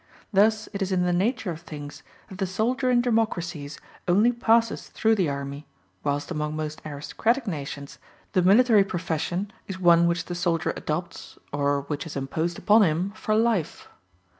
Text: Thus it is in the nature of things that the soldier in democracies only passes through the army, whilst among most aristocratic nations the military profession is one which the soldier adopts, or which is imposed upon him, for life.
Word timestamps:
Thus 0.33 0.67
it 0.73 0.81
is 0.81 0.91
in 0.91 1.03
the 1.03 1.13
nature 1.13 1.51
of 1.51 1.61
things 1.61 2.01
that 2.27 2.39
the 2.39 2.47
soldier 2.47 2.89
in 2.89 3.01
democracies 3.01 3.77
only 4.07 4.31
passes 4.31 4.87
through 4.89 5.13
the 5.13 5.29
army, 5.29 5.67
whilst 6.03 6.31
among 6.31 6.55
most 6.55 6.81
aristocratic 6.83 7.45
nations 7.45 7.99
the 8.33 8.41
military 8.41 8.83
profession 8.83 9.53
is 9.67 9.77
one 9.77 10.07
which 10.07 10.25
the 10.25 10.33
soldier 10.33 10.73
adopts, 10.75 11.37
or 11.53 11.81
which 11.81 12.07
is 12.07 12.15
imposed 12.15 12.57
upon 12.57 12.81
him, 12.81 13.11
for 13.11 13.35
life. 13.35 13.89